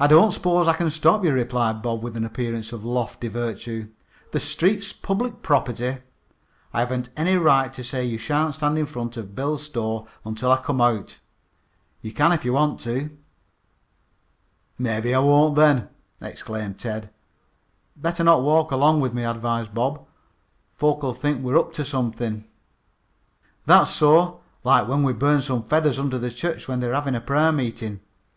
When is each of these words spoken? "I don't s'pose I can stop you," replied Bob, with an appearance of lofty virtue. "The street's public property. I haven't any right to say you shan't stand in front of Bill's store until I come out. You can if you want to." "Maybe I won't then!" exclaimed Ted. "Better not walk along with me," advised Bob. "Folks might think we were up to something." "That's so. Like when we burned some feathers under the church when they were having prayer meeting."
"I 0.00 0.08
don't 0.08 0.32
s'pose 0.32 0.66
I 0.66 0.72
can 0.72 0.90
stop 0.90 1.24
you," 1.24 1.32
replied 1.32 1.80
Bob, 1.80 2.02
with 2.02 2.16
an 2.16 2.24
appearance 2.24 2.72
of 2.72 2.84
lofty 2.84 3.28
virtue. 3.28 3.88
"The 4.32 4.40
street's 4.40 4.92
public 4.92 5.42
property. 5.42 5.98
I 6.72 6.80
haven't 6.80 7.10
any 7.16 7.36
right 7.36 7.72
to 7.74 7.84
say 7.84 8.04
you 8.04 8.18
shan't 8.18 8.56
stand 8.56 8.78
in 8.78 8.86
front 8.86 9.16
of 9.16 9.36
Bill's 9.36 9.62
store 9.62 10.08
until 10.24 10.50
I 10.50 10.56
come 10.56 10.80
out. 10.80 11.20
You 12.00 12.12
can 12.12 12.32
if 12.32 12.44
you 12.44 12.54
want 12.54 12.80
to." 12.80 13.16
"Maybe 14.76 15.14
I 15.14 15.20
won't 15.20 15.54
then!" 15.54 15.88
exclaimed 16.20 16.80
Ted. 16.80 17.10
"Better 17.94 18.24
not 18.24 18.42
walk 18.42 18.72
along 18.72 19.00
with 19.02 19.14
me," 19.14 19.22
advised 19.22 19.72
Bob. 19.72 20.04
"Folks 20.74 21.04
might 21.04 21.16
think 21.22 21.36
we 21.44 21.52
were 21.52 21.60
up 21.60 21.72
to 21.74 21.84
something." 21.84 22.42
"That's 23.66 23.90
so. 23.90 24.40
Like 24.64 24.88
when 24.88 25.04
we 25.04 25.12
burned 25.12 25.44
some 25.44 25.62
feathers 25.62 26.00
under 26.00 26.18
the 26.18 26.32
church 26.32 26.66
when 26.66 26.80
they 26.80 26.88
were 26.88 26.94
having 26.94 27.20
prayer 27.20 27.52
meeting." 27.52 28.00